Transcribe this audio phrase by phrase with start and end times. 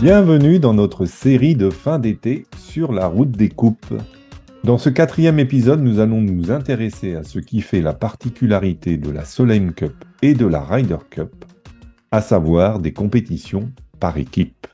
[0.00, 3.94] Bienvenue dans notre série de fin d'été sur la route des coupes.
[4.62, 9.10] Dans ce quatrième épisode, nous allons nous intéresser à ce qui fait la particularité de
[9.10, 11.44] la Solheim Cup et de la Ryder Cup,
[12.12, 14.68] à savoir des compétitions par équipe.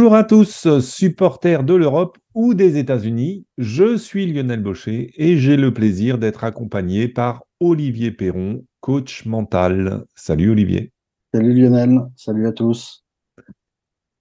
[0.00, 3.44] Bonjour à tous, supporters de l'Europe ou des États-Unis.
[3.58, 10.06] Je suis Lionel Baucher et j'ai le plaisir d'être accompagné par Olivier Perron, coach mental.
[10.14, 10.94] Salut Olivier.
[11.34, 13.04] Salut Lionel, salut à tous.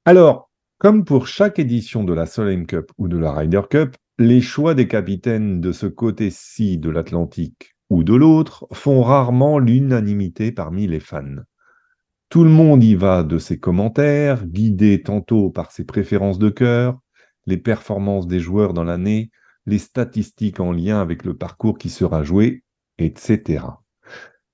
[0.04, 4.42] Alors, comme pour chaque édition de la Solheim Cup ou de la Ryder Cup, les
[4.42, 10.88] choix des capitaines de ce côté-ci de l'Atlantique ou de l'autre font rarement l'unanimité parmi
[10.88, 11.38] les fans.
[12.30, 17.00] Tout le monde y va de ses commentaires, guidé tantôt par ses préférences de cœur,
[17.48, 19.32] les performances des joueurs dans l'année,
[19.66, 22.64] les statistiques en lien avec le parcours qui sera joué,
[23.00, 23.64] etc.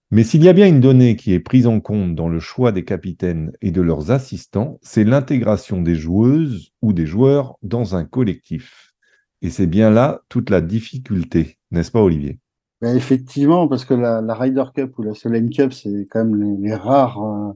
[0.10, 2.72] Mais s'il y a bien une donnée qui est prise en compte dans le choix
[2.72, 8.06] des capitaines et de leurs assistants, c'est l'intégration des joueuses ou des joueurs dans un
[8.06, 8.94] collectif.
[9.42, 12.40] Et c'est bien là toute la difficulté, n'est-ce pas Olivier?
[12.82, 16.62] Ben, effectivement, parce que la, la, Ryder Cup ou la Solheim Cup, c'est quand même
[16.62, 17.54] les, rares euh,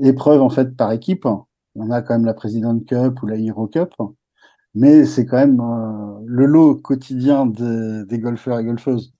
[0.00, 1.26] épreuves en fait par équipe.
[1.74, 3.92] On a quand même la President Cup ou la Hero Cup,
[4.74, 9.12] mais c'est quand même euh, le lot quotidien des golfeurs et golfeuses.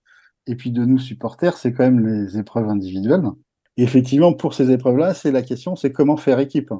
[0.46, 3.24] Et puis de nous supporters, c'est quand même les épreuves individuelles.
[3.76, 6.72] Effectivement, pour ces épreuves-là, c'est la question, c'est comment faire équipe.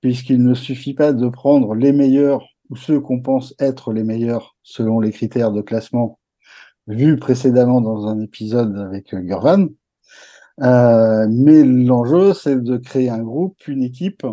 [0.00, 4.56] Puisqu'il ne suffit pas de prendre les meilleurs ou ceux qu'on pense être les meilleurs
[4.62, 6.19] selon les critères de classement
[6.90, 9.68] vu précédemment dans un épisode avec euh, Gurvan.
[10.60, 14.26] Euh, mais l'enjeu, c'est de créer un groupe, une équipe,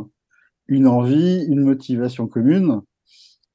[0.68, 2.82] une envie, une motivation commune,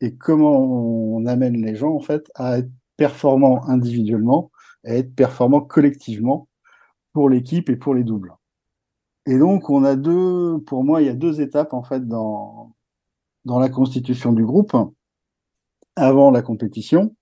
[0.00, 4.50] et comment on amène les gens en fait à être performants individuellement,
[4.84, 6.48] à être performants collectivement
[7.12, 8.34] pour l'équipe et pour les doubles.
[9.26, 12.74] Et donc, on a deux, pour moi, il y a deux étapes en fait dans
[13.44, 14.76] dans la constitution du groupe
[15.96, 17.14] avant la compétition.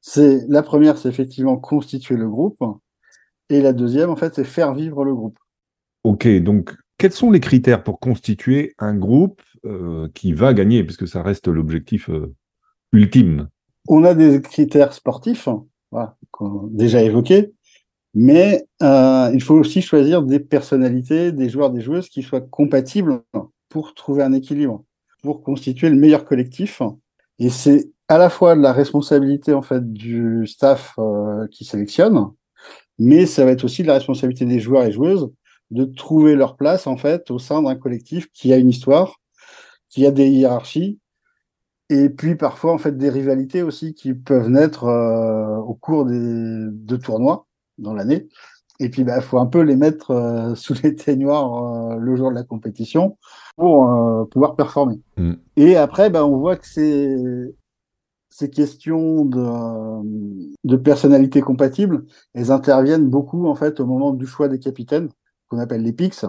[0.00, 2.62] C'est la première, c'est effectivement constituer le groupe,
[3.50, 5.38] et la deuxième, en fait, c'est faire vivre le groupe.
[6.04, 11.08] Ok, donc quels sont les critères pour constituer un groupe euh, qui va gagner, puisque
[11.08, 12.34] ça reste l'objectif euh,
[12.92, 13.48] ultime
[13.88, 15.48] On a des critères sportifs,
[15.90, 17.52] voilà, qu'on a déjà évoqués,
[18.14, 23.22] mais euh, il faut aussi choisir des personnalités, des joueurs, des joueuses qui soient compatibles
[23.68, 24.84] pour trouver un équilibre,
[25.22, 26.82] pour constituer le meilleur collectif.
[27.38, 32.26] Et c'est à la fois de la responsabilité en fait du staff euh, qui sélectionne,
[32.98, 35.30] mais ça va être aussi de la responsabilité des joueurs et joueuses
[35.70, 39.20] de trouver leur place en fait au sein d'un collectif qui a une histoire,
[39.88, 40.98] qui a des hiérarchies,
[41.88, 46.18] et puis parfois en fait des rivalités aussi qui peuvent naître euh, au cours des
[46.18, 47.46] de tournois
[47.78, 48.26] dans l'année.
[48.82, 52.30] Et puis, il bah, faut un peu les mettre euh, sous les teignoirs le jour
[52.30, 53.18] de la compétition
[53.56, 53.86] pour
[54.30, 55.00] pouvoir performer.
[55.18, 55.34] Mm.
[55.56, 57.14] Et après, bah, on voit que c'est
[58.30, 60.02] ces questions de,
[60.64, 65.10] de personnalité compatible, elles interviennent beaucoup en fait au moment du choix des capitaines,
[65.48, 66.24] qu'on appelle les picks,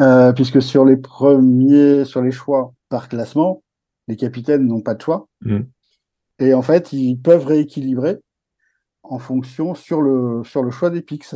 [0.00, 3.62] euh, puisque sur les premiers, sur les choix par classement,
[4.08, 5.28] les capitaines n'ont pas de choix.
[5.42, 5.60] Mmh.
[6.40, 8.18] Et en fait, ils peuvent rééquilibrer
[9.02, 11.34] en fonction sur le, sur le choix des picks.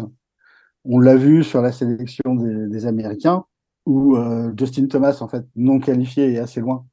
[0.85, 3.45] On l'a vu sur la sélection des, des Américains,
[3.87, 6.85] où euh, Justin Thomas, en fait, non qualifié et assez loin,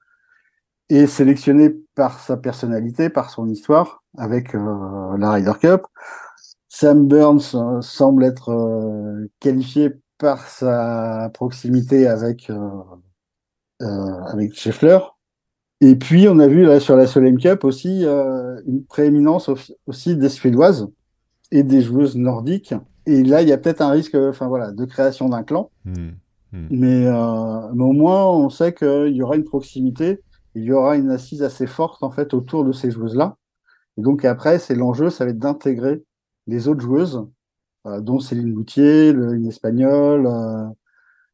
[0.97, 5.83] est sélectionné par sa personnalité, par son histoire, avec euh, la Ryder Cup.
[6.67, 12.51] Sam Burns euh, semble être euh, qualifié par sa proximité avec
[13.79, 14.99] avec Scheffler.
[15.79, 19.49] Et puis on a vu là sur la Solheim Cup aussi une prééminence
[19.87, 20.87] aussi des Suédoises
[21.49, 22.75] et des joueuses nordiques.
[23.07, 25.71] Et là, il y a peut-être un risque, enfin voilà, de création d'un clan.
[25.85, 26.09] Mmh,
[26.51, 26.67] mmh.
[26.69, 27.05] Mais,
[27.73, 30.19] mais au moins, on sait qu'il y aura une proximité
[30.55, 33.37] il y aura une assise assez forte en fait autour de ces joueuses-là.
[33.97, 36.03] Et donc après, c'est l'enjeu, ça va être d'intégrer
[36.47, 37.25] les autres joueuses,
[37.85, 40.67] euh, dont Céline Goutier, le, une espagnole, euh,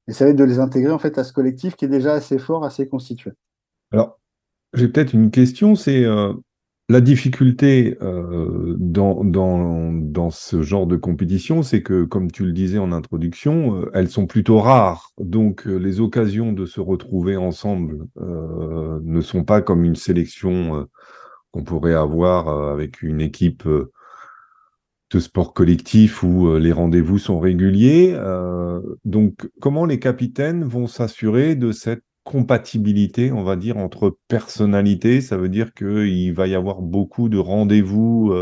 [0.08, 2.14] et ça va être de les intégrer en fait à ce collectif qui est déjà
[2.14, 3.31] assez fort, assez constitué.
[3.92, 4.19] Alors,
[4.74, 6.34] j'ai peut-être une question, c'est euh,
[6.89, 12.54] la difficulté euh, dans, dans, dans, ce genre de compétition, c'est que, comme tu le
[12.54, 15.12] disais en introduction, euh, elles sont plutôt rares.
[15.19, 20.88] Donc, euh, les occasions de se retrouver ensemble ne sont pas comme une sélection
[21.51, 28.18] qu'on pourrait avoir avec une équipe de sport collectif où les rendez-vous sont réguliers.
[29.06, 35.38] donc, comment les capitaines vont s'assurer de cette compatibilité, on va dire, entre personnalités Ça
[35.38, 38.33] veut dire qu'il va y avoir beaucoup de rendez-vous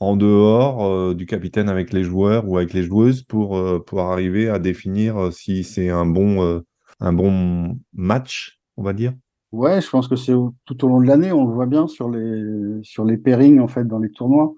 [0.00, 4.58] en dehors du capitaine avec les joueurs ou avec les joueuses pour, pour arriver à
[4.58, 6.62] définir si c'est un bon,
[6.98, 9.14] un bon match, on va dire
[9.52, 10.34] Ouais, je pense que c'est
[10.64, 13.68] tout au long de l'année, on le voit bien sur les, sur les pairings, en
[13.68, 14.54] fait, dans les tournois,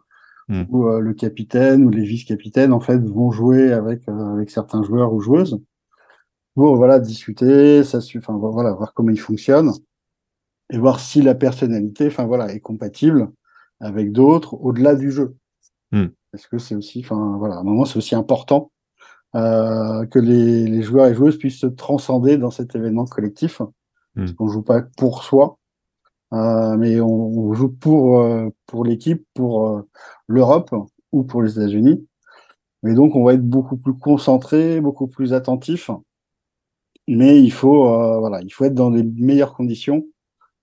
[0.49, 0.65] hmm.
[0.71, 5.21] où le capitaine ou les vice-capitaines, en fait, vont jouer avec, avec certains joueurs ou
[5.21, 5.61] joueuses
[6.55, 9.73] pour, voilà, discuter, ça, enfin, voilà, voir comment ils fonctionnent
[10.71, 13.31] et voir si la personnalité, enfin, voilà, est compatible
[13.81, 15.37] avec d'autres au-delà du jeu.
[15.93, 16.07] Hmm.
[16.31, 18.71] Parce que c'est aussi, enfin voilà, à un moment c'est aussi important
[19.35, 23.61] euh, que les, les, joueurs et joueuses puissent se transcender dans cet événement collectif.
[23.61, 23.69] Hmm.
[24.17, 25.59] Parce qu'on joue pas pour soi,
[26.33, 29.83] euh, mais on, on, joue pour euh, pour l'équipe, pour
[30.27, 30.75] l'Europe
[31.13, 32.07] ou pour les États-Unis.
[32.87, 35.91] Et donc on va être beaucoup plus concentré, beaucoup plus attentif.
[37.09, 40.05] Mais il faut euh, voilà, il faut être dans les meilleures conditions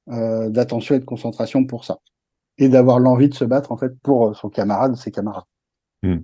[0.08, 2.00] d'attention et de concentration pour ça
[2.60, 5.46] et d'avoir l'envie de se battre en fait pour euh, son camarade, ses camarades.
[6.04, 6.20] Hmm.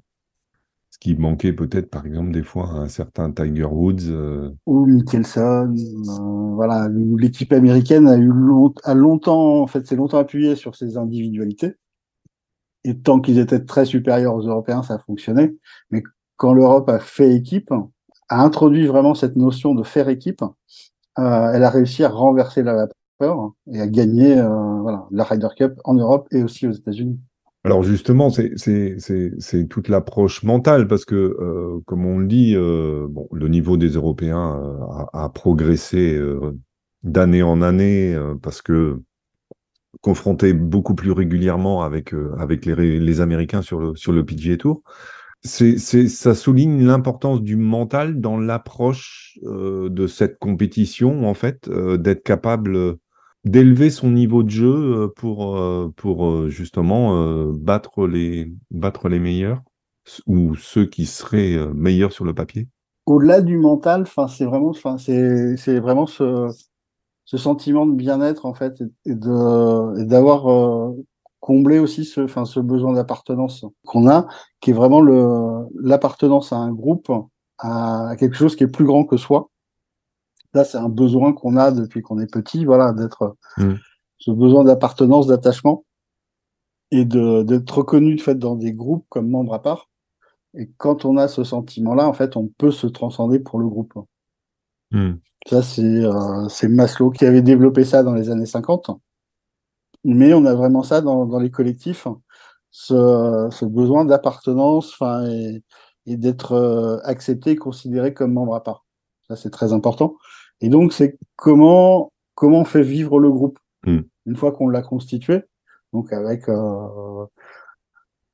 [0.91, 4.09] Ce qui manquait peut-être par exemple des fois à un certain Tiger Woods.
[4.09, 5.73] Euh, Ou Mickelson.
[5.73, 8.31] Euh, voilà, l'équipe américaine a eu
[8.83, 11.73] a longtemps, en fait, s'est longtemps appuyé sur ses individualités.
[12.85, 15.53] Et tant qu'ils étaient très supérieurs aux Européens, ça fonctionnait.
[15.89, 16.03] Mais
[16.37, 17.73] quand l'Europe a fait équipe,
[18.29, 20.43] a introduit vraiment cette notion de faire équipe,
[21.17, 22.87] elle a réussi à renverser la
[23.71, 27.19] et à gagner euh, la Ryder Cup en Europe et aussi aux États-Unis.
[27.63, 33.47] Alors justement, c'est toute l'approche mentale parce que, euh, comme on le dit, euh, le
[33.47, 34.61] niveau des Européens
[35.13, 36.19] a, progressé
[37.03, 39.01] d'année en année parce que
[40.01, 44.83] confronté beaucoup plus régulièrement avec, les, Américains sur le, sur le PGA Tour.
[45.45, 52.97] C'est, ça souligne l'importance du mental dans l'approche de cette compétition, en fait, d'être capable
[53.45, 59.19] d'élever son niveau de jeu euh, pour, euh, pour euh, justement battre, les, battre les
[59.19, 59.61] meilleurs
[60.27, 62.67] ou ceux qui seraient meilleurs sur le papier.
[63.05, 66.47] Au-delà du mental, c'est vraiment, c'est vraiment ce,
[67.23, 70.93] ce sentiment de bien-être en fait et d'avoir
[71.45, 74.25] comblé aussi ce, ce besoin d'appartenance qu'on a,
[74.61, 74.99] qui est vraiment
[75.79, 77.11] l'appartenance à un groupe,
[77.59, 79.51] à quelque chose qui est plus grand que soi
[80.55, 83.75] Là, c'est un besoin qu'on a depuis qu'on est petit, voilà, d'être mm.
[84.17, 85.85] ce besoin d'appartenance, d'attachement
[86.89, 89.87] et d'être reconnu de fait dans des groupes comme membre à part.
[90.57, 93.93] Et quand on a ce sentiment-là, en fait, on peut se transcender pour le groupe.
[94.89, 95.11] Mm.
[95.47, 98.89] Ça, euh, c'est Maslow qui avait développé ça dans les années 50.
[100.07, 102.07] Mais on a vraiment ça dans, dans les collectifs,
[102.69, 104.95] ce, ce besoin d'appartenance
[105.27, 105.63] et,
[106.05, 108.85] et d'être euh, accepté, considéré comme membre à part.
[109.27, 110.15] Ça, c'est très important.
[110.61, 114.01] Et donc, c'est comment, comment on fait vivre le groupe hmm.
[114.27, 115.41] une fois qu'on l'a constitué,
[115.91, 117.25] donc avec, euh,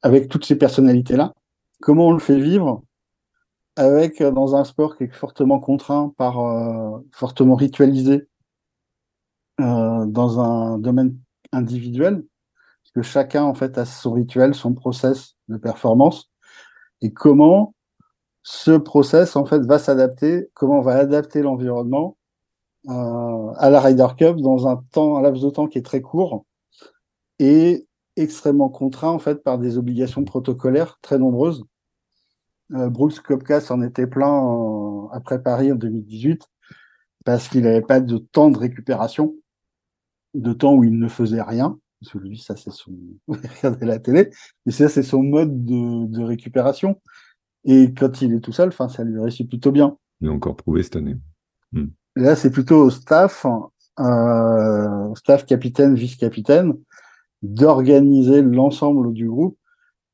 [0.02, 1.34] avec toutes ces personnalités-là.
[1.82, 2.84] Comment on le fait vivre
[3.78, 6.36] avec, euh, dans un sport qui est fortement contraint par,
[7.14, 8.28] fortement ritualisé,
[9.58, 11.16] dans un domaine
[11.52, 12.24] individuel,
[12.84, 16.32] parce que chacun, en fait, a son rituel, son process de performance,
[17.02, 17.74] et comment
[18.44, 22.18] ce process en fait va s'adapter, comment on va adapter l'environnement
[22.90, 26.02] euh, à la Ryder Cup dans un temps, un laps de temps qui est très
[26.02, 26.46] court
[27.38, 31.64] et extrêmement contraint en fait par des obligations protocolaires très nombreuses.
[32.74, 36.44] Euh, Brooks Kopka s'en était plein après Paris en 2018
[37.26, 39.36] parce qu'il n'avait pas de temps de récupération,
[40.34, 41.78] de temps où il ne faisait rien.
[42.00, 42.94] Parce que lui, ça c'est son
[43.28, 44.30] regarder la télé,
[44.66, 47.00] mais ça c'est son mode de, de récupération.
[47.64, 49.98] Et quand il est tout seul, enfin, ça lui réussit plutôt bien.
[50.20, 51.18] Il a encore prouvé cette année.
[51.72, 51.88] Hmm.
[52.16, 53.46] Là, c'est plutôt au staff,
[54.00, 56.74] euh, staff capitaine, vice-capitaine,
[57.42, 59.58] d'organiser l'ensemble du groupe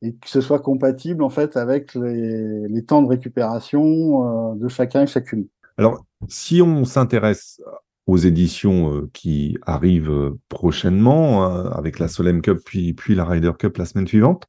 [0.02, 4.68] et que ce soit compatible en fait avec les, les temps de récupération euh, de
[4.68, 5.48] chacun et chacune.
[5.78, 7.62] Alors, si on s'intéresse
[8.08, 13.26] aux éditions euh, qui arrivent euh, prochainement, euh, avec la Solem Cup puis, puis la
[13.26, 14.48] Ryder Cup la semaine suivante,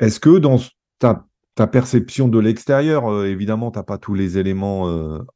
[0.00, 0.58] est-ce que dans
[0.98, 1.24] ta
[1.54, 4.88] ta perception de l'extérieur, euh, évidemment, tu n'as pas tous les éléments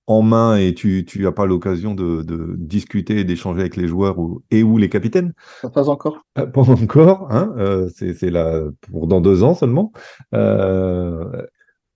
[0.07, 2.25] en main et tu n'as pas l'occasion de,
[2.57, 4.17] discuter et d'échanger avec les joueurs
[4.51, 5.35] et ou les capitaines?
[5.75, 6.25] Pas encore.
[6.35, 7.55] Pas encore, hein,
[7.95, 9.93] c'est là pour dans deux ans seulement.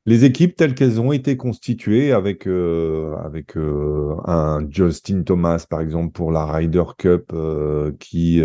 [0.07, 6.33] Les équipes telles qu'elles ont été constituées avec, avec un Justin Thomas, par exemple, pour
[6.33, 7.33] la Ryder Cup,
[7.99, 8.43] qui,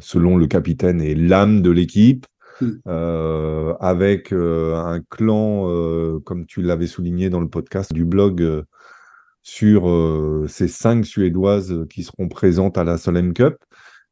[0.00, 2.26] selon le capitaine, est l'âme de l'équipe
[2.88, 8.64] euh, avec un clan, comme tu l'avais souligné dans le podcast du blog,
[9.42, 9.84] sur
[10.48, 13.56] ces cinq Suédoises qui seront présentes à la Solheim Cup.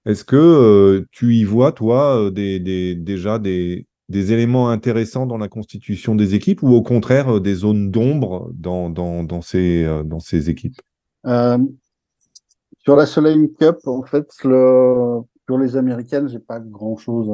[0.07, 6.15] Est-ce que tu y vois, toi, des, déjà des, des éléments intéressants dans la constitution
[6.15, 10.81] des équipes ou au contraire des zones d'ombre dans, dans, ces, équipes?
[12.85, 17.31] Sur la Soleil Cup, en fait, le, pour les Américaines, j'ai pas grand chose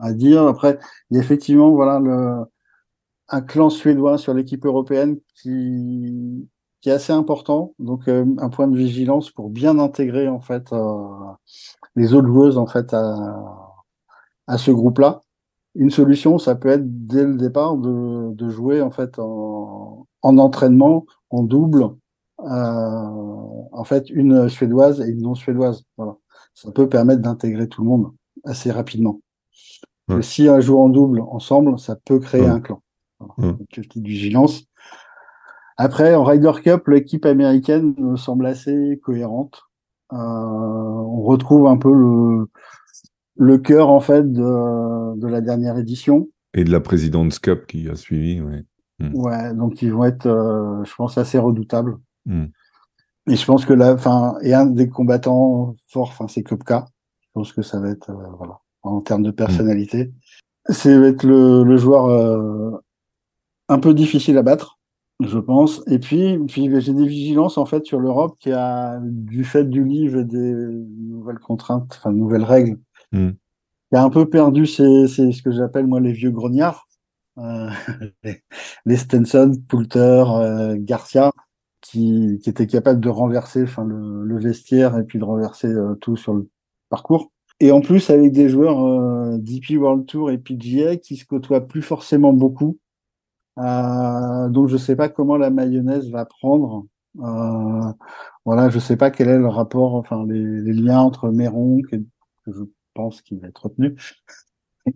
[0.00, 0.42] à, dire.
[0.42, 0.78] Après,
[1.10, 2.00] il y a effectivement, voilà,
[3.28, 6.48] un clan suédois sur l'équipe européenne qui,
[6.84, 7.74] est assez important.
[7.78, 10.96] Donc, euh, un point de vigilance pour bien intégrer, en fait, euh,
[11.96, 15.22] les autres joueuses, en fait, à ce groupe-là.
[15.74, 20.38] Une solution, ça peut être dès le départ de, de jouer, en fait, en, en
[20.38, 21.84] entraînement, en double,
[22.40, 23.08] euh,
[23.72, 25.84] en fait une suédoise et une non suédoise.
[25.96, 26.16] Voilà.
[26.54, 28.12] Ça peut permettre d'intégrer tout le monde
[28.44, 29.20] assez rapidement.
[30.20, 32.82] si un joue en double ensemble, ça peut créer un clan.
[33.36, 33.56] Voilà.
[33.70, 34.64] petite vigilance.
[35.76, 39.62] Après, en Ryder Cup, l'équipe américaine me semble assez cohérente.
[40.12, 42.48] Euh, on retrouve un peu le,
[43.38, 46.28] le cœur en fait de, de la dernière édition.
[46.54, 48.64] Et de la présidente Cup qui a suivi, ouais.
[48.98, 49.14] Hmm.
[49.14, 51.98] Ouais, donc ils vont être, euh, je pense, assez redoutables.
[52.26, 52.46] Hmm.
[53.30, 56.86] Et je pense que là, enfin, et un des combattants forts, enfin, c'est Kopka.
[57.20, 60.12] Je pense que ça va être, euh, voilà, en termes de personnalité,
[60.68, 62.72] c'est être le, le joueur euh,
[63.68, 64.78] un peu difficile à battre,
[65.20, 65.82] je pense.
[65.86, 69.84] Et puis, puis j'ai des vigilances en fait sur l'Europe qui a, du fait du
[69.84, 72.78] livre et des nouvelles contraintes, enfin, nouvelles règles,
[73.12, 73.30] mm.
[73.90, 76.86] qui a un peu perdu c'est ce que j'appelle moi les vieux grognards.
[77.38, 77.70] Euh,
[78.84, 81.32] les, Stenson, Poulter, euh, Garcia,
[81.80, 86.34] qui, qui était capable de renverser le, vestiaire et puis de renverser euh, tout sur
[86.34, 86.48] le
[86.88, 87.30] parcours.
[87.60, 91.82] Et en plus, avec des joueurs DP World Tour et PGA qui se côtoient plus
[91.82, 92.78] forcément beaucoup.
[93.56, 96.86] Donc, je sais pas comment la mayonnaise va prendre.
[97.20, 97.92] Euh,
[98.44, 101.96] voilà, je sais pas quel est le rapport, enfin, les, les liens entre Méron, que,
[101.96, 102.62] que, je
[102.98, 103.94] pense qu'il va être retenu,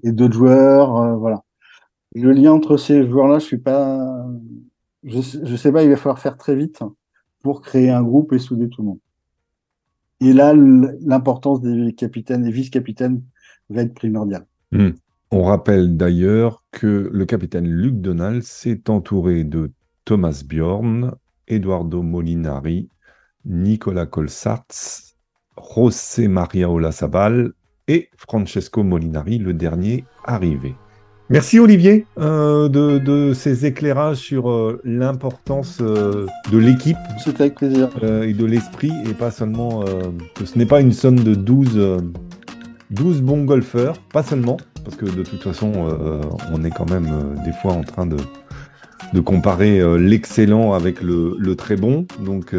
[0.02, 0.97] et d'autres joueurs.
[0.97, 1.44] Euh, voilà.
[2.14, 4.26] Le lien entre ces joueurs-là, je suis pas
[5.04, 6.80] je, je sais pas, il va falloir faire très vite
[7.42, 8.99] pour créer un groupe et souder tout le monde.
[10.21, 13.23] Et là, l'importance des capitaines et vice-capitaines
[13.71, 14.47] va être primordiale.
[14.71, 14.90] Hmm.
[15.30, 19.73] On rappelle d'ailleurs que le capitaine Luc Donald s'est entouré de
[20.04, 21.14] Thomas Bjorn,
[21.49, 22.88] Eduardo Molinari,
[23.44, 25.16] Nicolas Colsarts,
[25.75, 27.52] José Maria Olasabal
[27.88, 30.74] et Francesco Molinari, le dernier arrivé.
[31.30, 36.98] Merci Olivier euh, de, ces éclairages sur euh, l'importance euh, de l'équipe.
[37.24, 37.88] C'était avec plaisir.
[38.02, 39.82] et de l'esprit, et pas seulement
[40.34, 42.02] que ce n'est pas une somme de 12,
[42.90, 45.72] 12 bons golfeurs, pas seulement, parce que de toute façon,
[46.52, 47.08] on est quand même
[47.46, 48.18] des fois en train de,
[49.14, 52.06] de comparer l'excellent avec le, le, très bon.
[52.20, 52.54] Donc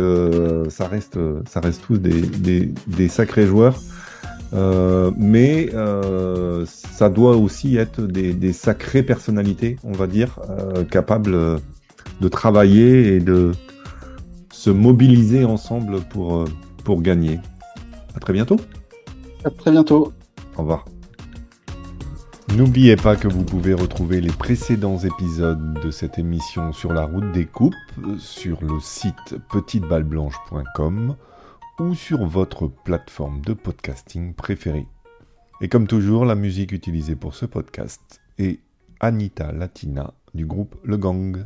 [0.70, 3.80] ça, reste, ça reste tous des, des, des sacrés joueurs.
[4.54, 10.84] Euh, mais euh, ça doit aussi être des, des, sacrées personnalités, on va dire, euh,
[10.84, 11.60] capables
[12.22, 13.54] de travailler et de
[14.52, 16.46] se mobiliser ensemble pour,
[16.84, 17.40] pour gagner.
[18.16, 18.58] À très bientôt.
[19.44, 20.14] À très bientôt.
[20.56, 20.86] Au revoir.
[22.56, 27.32] N'oubliez pas que vous pouvez retrouver les précédents épisodes de cette émission sur la route
[27.32, 27.74] des coupes
[28.20, 31.16] sur le site petiteballeblanche.com
[31.80, 34.88] ou sur votre plateforme de podcasting préférée.
[35.62, 38.60] Et comme toujours, la musique utilisée pour ce podcast est
[39.00, 41.46] Anita Latina du groupe Le Gang.